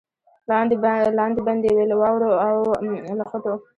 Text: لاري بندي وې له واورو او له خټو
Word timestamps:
لاري 1.17 1.41
بندي 1.47 1.69
وې 1.75 1.85
له 1.91 1.95
واورو 2.01 2.31
او 2.47 2.55
له 3.19 3.25
خټو 3.29 3.55